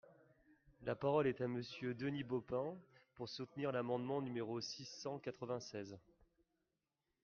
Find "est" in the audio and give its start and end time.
1.27-1.41